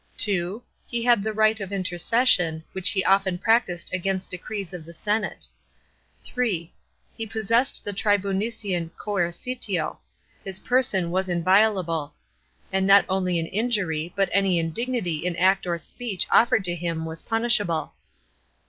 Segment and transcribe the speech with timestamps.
[0.17, 4.95] (2) He had the right ot intercession,— which he often practised against decrees of the
[4.95, 5.45] Senate.
[6.23, 6.73] (3)
[7.15, 9.99] He possessed the tribunician coercitio.
[10.43, 12.15] His person was inviolable;
[12.73, 17.05] and not only an injury, but any indignity in act or speech offered to him
[17.05, 17.93] was punishable.